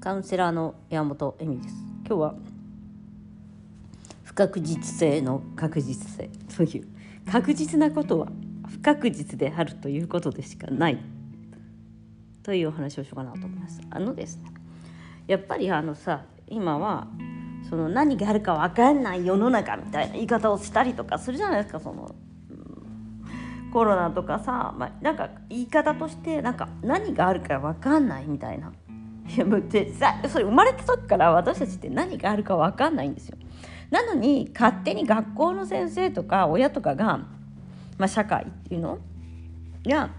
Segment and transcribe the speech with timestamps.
[0.00, 1.74] カウンセラーの山本恵美です。
[2.06, 2.34] 今日は
[4.24, 6.30] 不確実性の確実性。
[6.56, 6.88] という
[7.30, 8.28] 確実なことは
[8.66, 10.98] 不確実であるということでしかない。
[12.42, 13.78] というお話をしようかなと思います。
[13.90, 14.44] あのですね
[15.26, 17.06] やっぱりあのさ今は
[17.68, 22.14] その何があるか分かんない世の中みたいな言い方をしたりとかするじゃないですかその
[23.70, 28.72] コロナとかさ、まあ、なんか言い方としてなんか何があるか分かんないみたいな。
[29.44, 33.38] もうでさそれ生まれた時から私たちって何があるか分かんないんですよ。
[33.90, 37.18] なのに勝手に学校の先生とか親とかが、
[37.98, 38.98] まあ、社会っていうの？
[39.84, 40.10] いや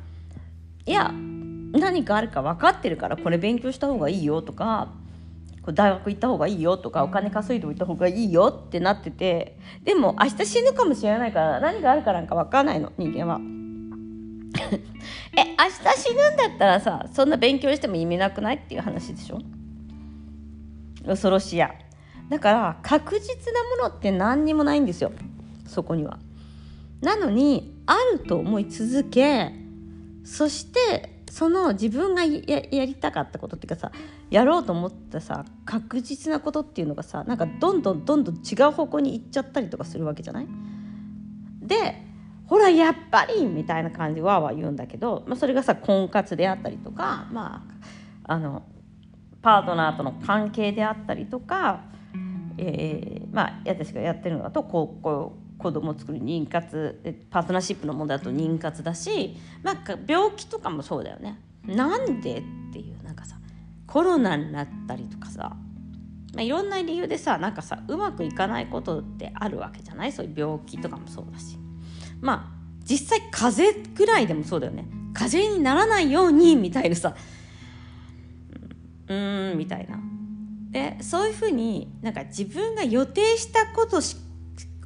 [0.86, 4.90] いや何かあるか分かってるからこれ勉強した方がいいよとか
[5.74, 13.40] 大学行った方がいいよとかお金稼いでおいた方がいいよってなっててでも明日死ぬかもしれないから何があるかなんか分かんないの人間は。
[15.38, 19.40] え明日死ぬんだったらさそんな勉強しても意味なくないっていう話でしょ？
[21.06, 21.72] 恐ろしや。
[22.30, 25.12] だから確実なものって何にもないんですよ。
[25.66, 26.20] そこには。
[27.02, 29.54] なのにあると思い続け
[30.24, 33.92] そしてその自分がやりたかったことっていうかさ
[34.30, 40.48] やろうと思ったさ確実なことっていうのがさなんかどんどんどんどん違う方向に行っちゃったりとかするわけじゃない？
[41.62, 42.04] で
[42.52, 47.66] ほらやっぱりみたいな感じわーわー言うんだけど、まあ、それがさ婚活であったりとかま
[48.26, 48.64] ああの
[49.42, 51.86] パートナーとの関係であったりとか、
[52.58, 61.40] えー、まあ私がやってるのだとこうこう子供を作る妊活パートナーシップの問題だと妊活だし、まあ、病気とかもそうだよね。
[61.66, 63.38] なんでっていうなんかさ
[63.88, 65.56] コロナになったりとかさ、
[66.34, 70.12] まあ、いろんな理由でさなんかさうまくいかないことってあるわけじゃない？
[70.12, 71.58] そういう病気とかもそうだし
[72.22, 72.46] まあ
[72.84, 74.86] 実際風邪ぐらいでもそうだよね。
[75.14, 77.16] 風にならないようにみたいなさ。
[79.08, 80.00] うーんみたいな。
[80.72, 84.16] でそういうふうになんか自分が予定したことし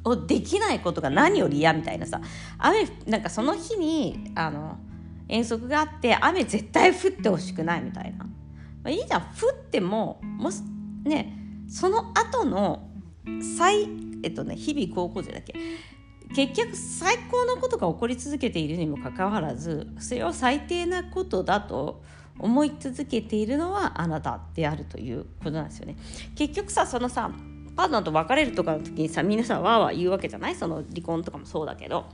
[0.04, 2.20] をできないことが何より嫌みたいなさ。
[2.58, 4.78] 雨なんかその日にあの
[5.28, 8.30] 遠足があって雨絶対降ってほしくないみたいな、ま
[8.84, 9.20] あ、いいじゃん。
[9.22, 10.62] 降ってももし
[11.04, 11.36] ね
[11.68, 12.88] その後の
[13.56, 13.88] 最
[14.22, 15.54] えっとね日々高校生だっけ？
[16.34, 22.02] 結局最高のことが起こり続けているにもかかわらずそれを最低なことだと
[22.38, 25.96] 思い続けているのはあなたであるということなんですよね。
[26.34, 27.30] 結局さそのさ
[27.76, 32.06] パートナーと別れるとかの時にさみんなさわーわー言うわけじゃないその離婚とかもそうだけど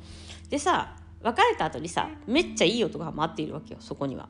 [0.51, 4.29] でさ別れた後にさめっちゃいい男が待っているわけよそこには。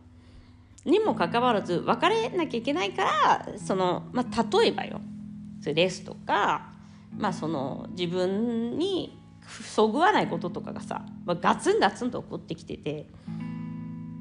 [0.85, 5.01] にもかかわらず別れなきゃいけないからその、まあ、例えばよ
[5.61, 6.73] それレスとか、
[7.17, 13.07] まあ、その自分にそぐわないこととかがさ、まあ、ガツンガツンと起こってきてて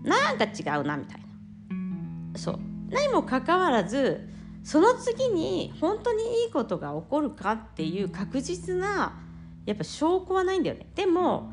[0.03, 2.39] なんか違うなみたいな。
[2.39, 2.59] そう。
[2.89, 4.27] 何もかかわらず
[4.63, 9.19] その次に本当にいいことが起こるかっていう確実な
[9.65, 10.87] やっぱ証拠はないんだよね。
[10.95, 11.51] でも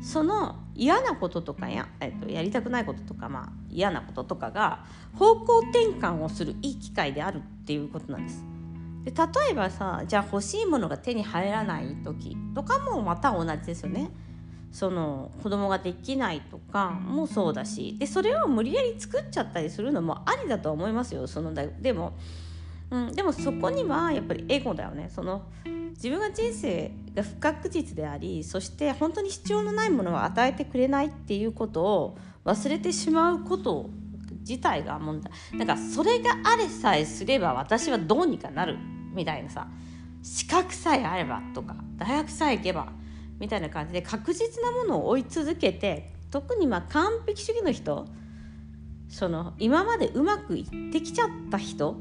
[0.00, 4.84] その嫌なこととかや,、えっと、やりたくないこととか、まあ、嫌なこととかが
[5.14, 8.44] 方向転換をするいい機会であるっていうことなんです。
[9.06, 14.10] で例えばさじゃあ欲しいものが手に入らない時とかもまた同じですよね。
[14.72, 17.96] その子供ができないとかもそうだし。
[18.00, 21.28] でそれを無理やり作っちゃったりするのもありだと思いますよ。
[21.28, 22.14] そのだでも、
[22.90, 25.08] うん、でもそこにはやっぱりエゴだよね。
[25.14, 25.44] その
[25.92, 33.88] 自分が人生が不確実でありそして本当に必要のないものを与えてくれないっていうことを忘れてしまうこと
[34.40, 35.32] 自体が問題。
[35.56, 38.95] なんかそれがあれさえすれば私はどうにかなる。
[39.16, 39.66] みたいなさ
[40.22, 42.92] 資格さえあればとか大学さえ行けば
[43.38, 48.06] みたいな感じで確実なものを追い続けて特にまあ完璧主義の人
[49.08, 51.96] その今までうまくいってきちゃった人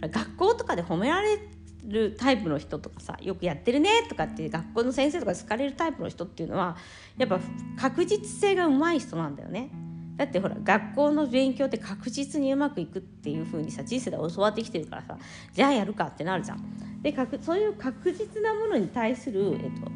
[0.00, 1.38] 学校とかで褒められ
[1.84, 6.76] るタイプの人とかさよくやってるねとかって学校の先生とか好かれるタイプの人っていうのは
[7.16, 7.40] やっぱ
[7.78, 9.70] 確実性がうまい人なんだよね。
[10.18, 15.16] だってほら学校の勉強って確実にうまくいくっていう風にさ人生で教わってきてるからさ
[15.52, 17.00] じゃあやるかってなるじゃん。
[17.00, 19.92] でそういう確実なものに対する、えっと、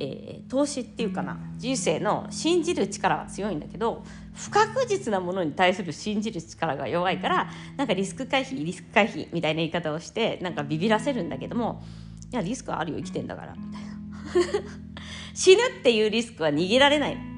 [0.00, 4.02] えー、投資っていうかな人生の信じる力は強いんだけど
[4.34, 11.84] 不確実なものに対する信じる力が弱いからなんかリスク回避リスク回避みたいな言い方をしてなんかビビらせるんだけども
[12.32, 14.70] いやリスクはあるよ生きてんだからみたいな
[15.32, 17.33] 死ぬっていうリスクは逃げられない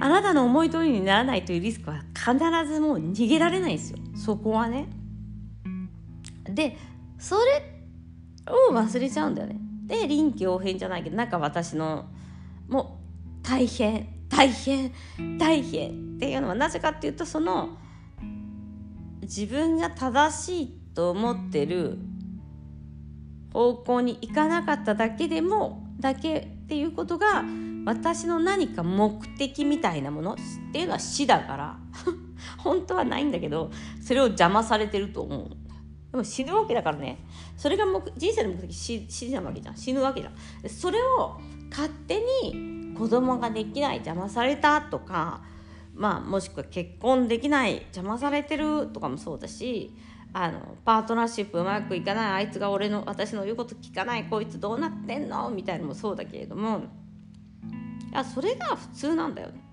[0.00, 2.32] あなたの思い通りにならないというリスクは必
[2.66, 3.98] ずもう逃げられないんですよ。
[4.16, 4.88] そこはね。
[6.44, 6.76] で
[7.18, 7.84] それ
[8.70, 9.56] を忘れちゃうんだよね。
[9.86, 12.06] で臨機応変じゃないけどなんか私の
[12.68, 12.98] も
[13.42, 14.92] う大変大変
[15.38, 17.76] 大変っていうのはなぜかっていうとその
[19.22, 21.98] 自分が正しいと思ってる
[23.52, 27.44] 方向に行かなかっただけでもだけっていうことが
[27.84, 30.36] 私の何か目的みたいなものっ
[30.72, 31.78] ていうのは死だから
[32.58, 35.48] 本当はないんだけどそれを邪魔されてると思う。
[36.12, 37.26] でも死ぬわけだからね。
[37.56, 39.76] それが目人生の目的死死なわけじゃん。
[39.76, 40.68] 死ぬわけじゃん。
[40.70, 41.40] それを
[41.70, 45.42] 勝手に子供ができない邪魔されたとか
[45.92, 49.92] まあもしくは結婚できない邪魔されてるとかもそうだし
[50.32, 56.84] あのパートナーシップうまくいかないあいつが俺の私の言うこと聞かないこいつどうなってんのみたいなのもそうだけれども
[58.12, 59.64] いやそれが普通なんだよね。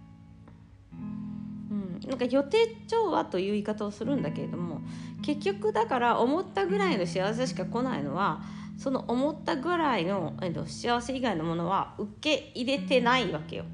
[1.72, 2.58] うん、なんか予定
[2.88, 4.82] 調和という言い方をするんだけれども
[5.22, 8.42] 結局だから思ったぐらいの幸せしか来ないのは
[8.78, 13.66] その思ったぐらいの、えっと、幸せ以外のものは受け入れてないわけよ。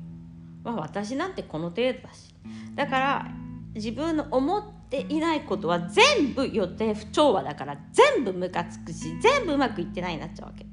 [0.63, 2.33] まあ、私なんてこの程度だし
[2.73, 3.31] だから
[3.75, 10.65] 自分の思っていないことは全部予定不調和だから全部ムカつくし全部うまくいってないになっちゃうわけ。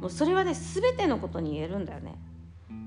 [0.00, 2.16] もうそれはね全てのことに言えるんだよね。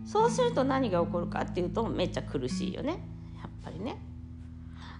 [0.05, 2.99] そうすると何が起こるかっていうとめっちゃ苦しいよね。
[3.41, 4.01] やっぱりね。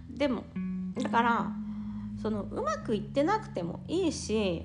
[0.10, 0.44] でも
[1.01, 1.51] だから
[2.22, 4.63] そのうまくいってなくてもいいし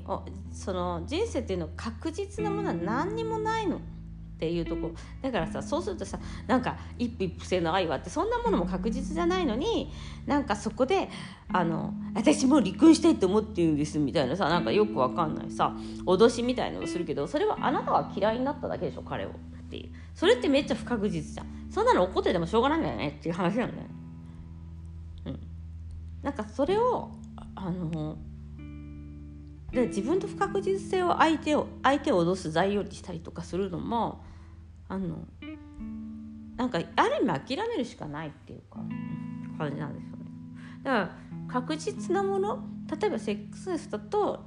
[0.53, 3.81] その人生っていうのは確実なものは何にもないの。
[4.35, 4.93] っていうとこ。
[5.23, 9.93] だからさそうするとさなんか一夫一夫制の愛はってそんなものも確実じゃないのに
[10.27, 11.09] なんかそこで
[11.53, 19.33] あの私もう離婚したいと思ってるんですみたいなさなんかよくわかんないさ脅しみたいなのをするけどそれはあなたは嫌いになっただけでしょ彼をっ
[19.71, 19.91] ていう。
[20.15, 21.47] それってめっちゃ不確実じゃん。
[21.71, 23.89] そんなの怒っててもしょうがないんだよねっていう話なんだよね。
[25.27, 25.41] うん。
[26.23, 27.11] なんかそれを
[27.57, 28.17] あの
[29.75, 34.25] で自分の不確実性を相手を相手を脅す材料にしたりとかするのも
[34.89, 35.27] あの
[36.57, 38.79] なんかある意味諦めるしかないっていうか
[39.59, 40.25] 感じなんですよね。
[40.85, 41.17] だから
[41.49, 42.65] 確実なもの
[43.01, 44.45] 例えばセックスレスだと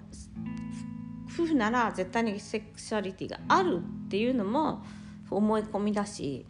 [1.33, 4.83] 夫婦なら絶対にセクシャリティがあるっていうのも
[5.29, 6.45] 思い込みだし、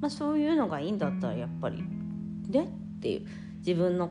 [0.00, 1.84] まあ、そういうのがいいんだったらやっぱり
[2.48, 2.66] でっ
[3.00, 3.26] ていう
[3.58, 4.10] 自分の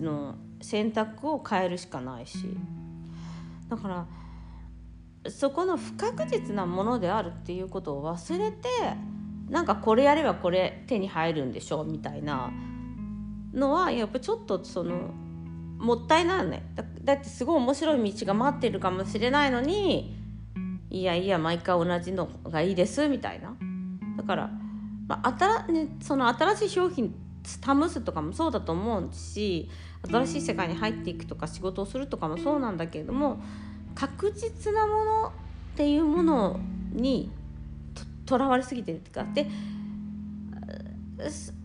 [0.00, 2.56] の選択を変えるしかないし。
[3.68, 4.06] だから
[5.30, 8.68] そこの不確実なものであるっていうことを忘れて
[9.50, 12.50] なんかこれやればこれ手に入るんでしょみたいな
[13.52, 15.12] のはやっぱちょっとその
[15.78, 16.64] もったいないね。
[16.74, 20.16] だだってすごい面白い道が待ってるかもしれないのに
[20.90, 23.54] いやいや毎回同じのがいいですみたいな。
[24.16, 24.50] だから、
[25.06, 27.14] まあ新ね、その新しい商品
[27.48, 29.68] 試すとかもそうだと思うし
[30.08, 33.40] 新しい世界に入っていくとか仕事をするとかもそうなんだけれども
[33.94, 35.30] 確実なものっ
[35.76, 36.60] ていうもの
[36.92, 37.30] に
[38.26, 39.46] とらわれすぎてるっていうかで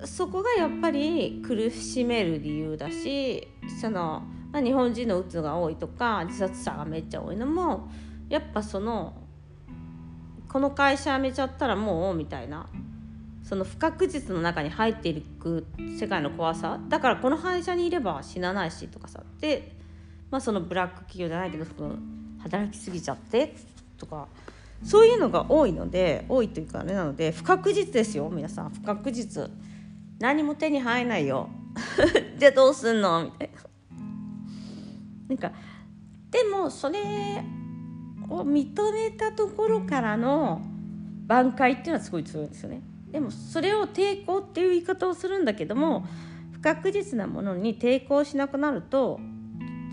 [0.05, 3.47] そこがやっぱり苦しめる理由だし
[3.81, 7.89] その、ま、日本人のうつが多いとか自殺者がめっちゃ多いのも
[8.29, 9.13] やっぱその
[10.47, 12.67] この会社辞めちゃったらもうみたいな。
[13.43, 15.67] その不確実の中に入っていく
[15.99, 19.73] 世界の怖さだからこの会社にいれば死なないしとかさで、
[20.31, 21.95] まあ、そのブラック企業じゃないけどその
[22.39, 23.55] 働きすぎちゃって
[23.97, 24.27] とか
[24.83, 29.49] そういうのが多いので多いというかあれなので不確実ですよ皆さん不確実
[30.19, 31.49] 何も手に入らないよ
[32.37, 33.25] じゃあどうすんの？
[33.25, 33.73] みたいな。
[35.29, 35.51] なんか
[36.29, 37.43] でもそれ
[38.29, 40.61] を認めたところからの
[41.27, 42.81] 挽回っていうのはすごい強いんですよね。
[43.13, 46.05] でもそれを抵抗っていう言い方をするんだけども
[46.51, 49.19] 不確実なものに抵抗しなくなると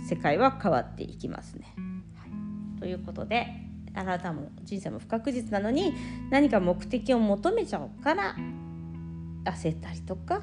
[0.09, 1.75] 世界は変わっていきますね。
[2.17, 3.47] はい、ということで
[3.95, 5.93] あなたも人生も不確実なのに
[6.31, 8.35] 何か目的を求めちゃうから
[9.45, 10.41] 焦ったりとか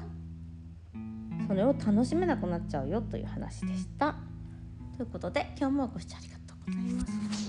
[1.48, 4.14] それを楽しめなくなっちゃうよという話でした。
[4.96, 7.47] ということで今日もご視聴ありがとうございます。